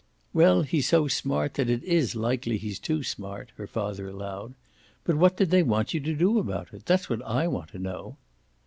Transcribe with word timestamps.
"Well, 0.33 0.63
he's 0.63 0.87
so 0.87 1.07
smart 1.07 1.53
that 1.53 1.69
it 1.69 1.83
IS 1.83 2.15
likely 2.15 2.57
he's 2.57 2.79
too 2.79 3.03
smart," 3.03 3.51
her 3.57 3.67
father 3.67 4.07
allowed. 4.07 4.55
"But 5.03 5.15
what 5.15 5.37
did 5.37 5.51
they 5.51 5.61
want 5.61 5.93
you 5.93 5.99
to 5.99 6.15
do 6.15 6.39
about 6.39 6.73
it? 6.73 6.87
that's 6.87 7.07
what 7.07 7.21
I 7.21 7.47
want 7.47 7.69
to 7.73 7.77
know?" 7.77 8.17